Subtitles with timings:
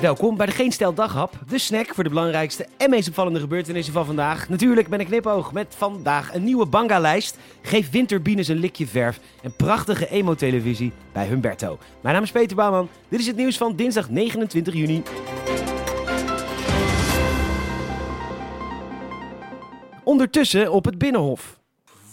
[0.00, 3.92] Welkom bij de Geen Stel Daghap, de snack voor de belangrijkste en meest opvallende gebeurtenissen
[3.92, 4.48] van vandaag.
[4.48, 7.38] Natuurlijk ben ik knipoog met vandaag een nieuwe banga-lijst.
[7.62, 11.78] Geef windturbines een likje verf en prachtige emo-televisie bij Humberto.
[12.00, 15.02] Mijn naam is Peter Bouwman, dit is het nieuws van dinsdag 29 juni.
[20.04, 21.58] Ondertussen op het Binnenhof.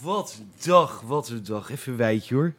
[0.02, 1.70] Wat een dag, wat een dag.
[1.70, 2.54] Even wijtje hoor.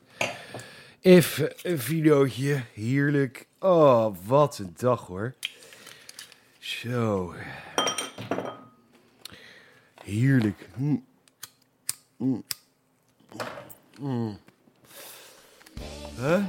[1.02, 3.48] Even een videootje, heerlijk.
[3.60, 5.34] Oh, wat een dag hoor.
[6.60, 7.34] Zo.
[10.04, 10.70] Heerlijk.
[12.18, 12.44] Mm.
[16.16, 16.44] Huh?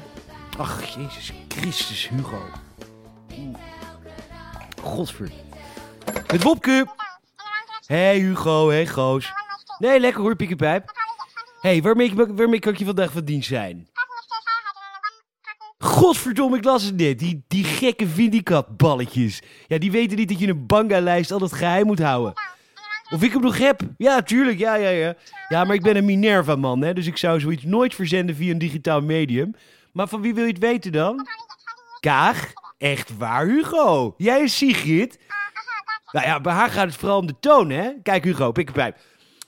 [0.58, 2.42] Ach, Jezus Christus, Hugo.
[4.82, 5.30] Godver.
[6.26, 6.86] Het Wopke.
[7.86, 9.32] Hey Hugo, hey Goos.
[9.78, 10.92] Nee, lekker hoor, piekenpijp.
[11.60, 13.88] hey, waarmee, waarmee kan ik je vandaag van dienst zijn?
[15.82, 17.18] Godverdomme, ik las het net.
[17.18, 19.42] Die, die gekke Vindicat-balletjes.
[19.66, 22.32] Ja, die weten niet dat je een banga-lijst altijd geheim moet houden.
[23.12, 23.80] Of ik hem nog heb?
[23.96, 25.14] Ja, tuurlijk, ja, ja, ja.
[25.48, 28.58] Ja, maar ik ben een Minerva-man, hè, dus ik zou zoiets nooit verzenden via een
[28.58, 29.54] digitaal medium.
[29.92, 31.26] Maar van wie wil je het weten dan?
[32.00, 32.52] Kaag?
[32.78, 34.14] Echt waar, Hugo?
[34.16, 35.18] Jij is Sigrid?
[36.12, 37.90] Nou ja, bij haar gaat het vooral om de toon, hè?
[38.02, 38.96] Kijk, Hugo, pik pijp.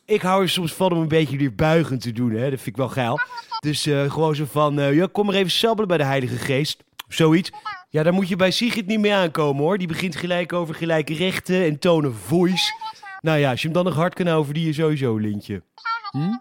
[0.05, 2.50] Ik hou er soms van om een beetje weer buigend te doen, hè?
[2.50, 3.20] Dat vind ik wel geil.
[3.61, 6.84] Dus uh, gewoon zo van, uh, ja, kom maar even sabbelen bij de Heilige Geest.
[7.08, 7.50] Zoiets.
[7.89, 9.78] Ja, daar moet je bij Sigrid niet mee aankomen, hoor.
[9.78, 12.73] Die begint gelijk over gelijke rechten en tonen voice.
[13.20, 15.62] Nou ja, als je hem dan nog hard kan houden, die je sowieso, Lintje.
[16.11, 16.33] Hm?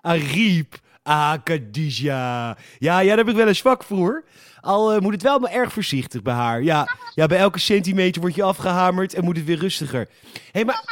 [0.00, 0.80] Ariep.
[1.02, 1.34] Ah.
[1.72, 4.24] Ja, ja, daar heb ik wel een zwak voor.
[4.60, 6.62] Al uh, moet het wel maar erg voorzichtig bij haar.
[6.62, 10.08] Ja, ja, bij elke centimeter word je afgehamerd en moet het weer rustiger.
[10.32, 10.84] Hé, hey, maar...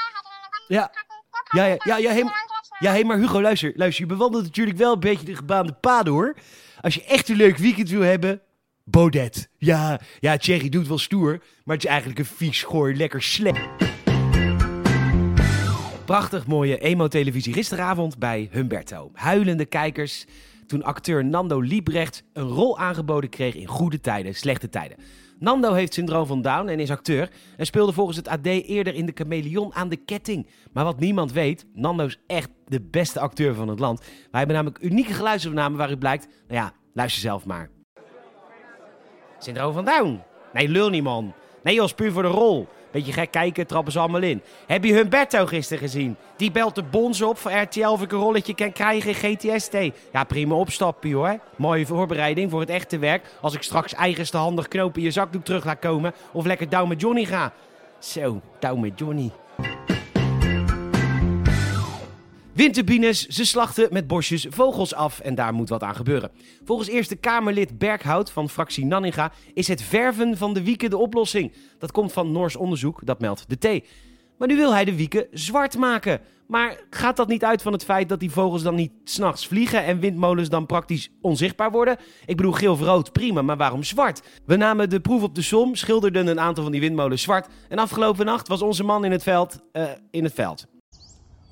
[0.69, 0.91] Ja,
[1.51, 2.33] ja, ja, ja, ja,
[2.79, 4.05] ja, hey, maar Hugo, luister, luister.
[4.05, 6.37] Je bewandelt natuurlijk wel een beetje de gebaande paden, hoor.
[6.81, 8.41] Als je echt een leuk weekend wil hebben,
[8.85, 9.49] Baudet.
[9.59, 13.69] Ja, ja, Thierry doet wel stoer, maar het is eigenlijk een vies, gooi, lekker slecht.
[16.05, 19.11] Prachtig mooie emo-televisie gisteravond bij Humberto.
[19.15, 20.27] Huilende kijkers
[20.67, 24.97] toen acteur Nando Liebrecht een rol aangeboden kreeg in goede tijden, slechte tijden.
[25.41, 29.07] Nando heeft syndroom van Down en is acteur en speelde volgens het AD eerder in
[29.07, 30.47] de Chameleon aan de ketting.
[30.73, 33.99] Maar wat niemand weet, Nando is echt de beste acteur van het land.
[33.99, 37.71] Wij hebben namelijk unieke geluidsopnamen waaruit blijkt, nou ja, luister zelf maar.
[39.39, 40.21] Syndroom van Down?
[40.53, 41.33] Nee, lul niet man.
[41.63, 42.69] Nee joh, puur voor de rol.
[42.91, 44.43] Beetje gek kijken, trappen ze allemaal in.
[44.67, 46.17] Heb je Humberto gisteren gezien?
[46.37, 49.77] Die belt de bons op voor RTL of ik een rolletje kan krijgen in GTST.
[50.13, 51.39] Ja, prima opstappen hoor.
[51.57, 53.27] Mooie voorbereiding voor het echte werk.
[53.41, 56.13] Als ik straks eigenste handig knopen in je zakdoek terug laat komen.
[56.33, 57.53] Of lekker down met Johnny ga.
[57.99, 59.31] Zo, down met Johnny.
[62.61, 66.31] Windturbines, ze slachten met bosjes vogels af en daar moet wat aan gebeuren.
[66.65, 71.53] Volgens Eerste Kamerlid Berghout van fractie Nanninga is het verven van de wieken de oplossing.
[71.79, 73.87] Dat komt van Noors onderzoek, dat meldt de T.
[74.39, 76.21] Maar nu wil hij de wieken zwart maken.
[76.47, 79.85] Maar gaat dat niet uit van het feit dat die vogels dan niet s'nachts vliegen
[79.85, 81.97] en windmolens dan praktisch onzichtbaar worden?
[82.27, 84.23] Ik bedoel, geel rood, prima, maar waarom zwart?
[84.47, 87.79] We namen de proef op de som, schilderden een aantal van die windmolens zwart en
[87.79, 90.67] afgelopen nacht was onze man in het veld, uh, in het veld.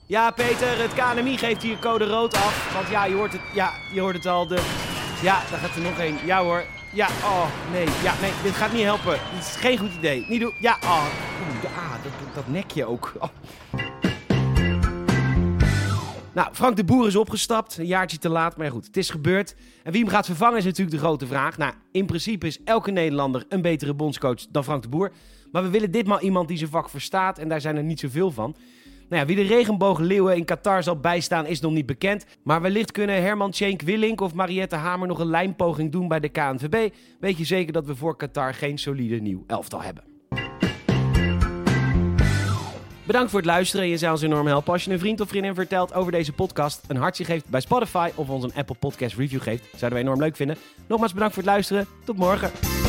[0.09, 2.75] Ja, Peter, het KNMI geeft hier code rood af.
[2.75, 4.47] Want ja, je hoort het, ja, je hoort het al.
[4.47, 4.55] De...
[5.23, 6.17] Ja, daar gaat er nog één.
[6.25, 6.65] Ja hoor.
[6.93, 7.87] Ja, oh, nee.
[8.03, 9.19] Ja, nee, dit gaat niet helpen.
[9.35, 10.25] Dit is geen goed idee.
[10.29, 10.55] Niet doen.
[10.61, 11.07] Ja, oh.
[11.65, 13.13] Oeh, ah, dat, dat nekje ook.
[13.19, 13.29] Oh.
[16.33, 17.79] Nou, Frank de Boer is opgestapt.
[17.79, 19.55] Een jaartje te laat, maar goed, het is gebeurd.
[19.83, 21.59] En wie hem gaat vervangen is natuurlijk de grote vraag.
[21.59, 25.13] Nou, in principe is elke Nederlander een betere bondscoach dan Frank de Boer.
[25.53, 27.39] Maar we willen ditmaal iemand die zijn vak verstaat.
[27.39, 28.57] En daar zijn er niet zoveel van.
[29.09, 32.27] Nou ja, wie de regenboogleeuwen in Qatar zal bijstaan is nog niet bekend.
[32.43, 36.29] Maar wellicht kunnen Herman Tjenk Willink of Mariette Hamer nog een lijnpoging doen bij de
[36.29, 36.95] KNVB.
[37.21, 40.05] Weet je zeker dat we voor Qatar geen solide nieuw elftal hebben.
[43.09, 43.89] Bedankt voor het luisteren.
[43.89, 46.85] Je zou ons enorm helpen als je een vriend of vriendin vertelt over deze podcast,
[46.89, 49.65] een hartje geeft bij Spotify of ons een Apple Podcast review geeft.
[49.77, 50.57] Zouden we enorm leuk vinden.
[50.87, 51.87] Nogmaals bedankt voor het luisteren.
[52.05, 52.88] Tot morgen.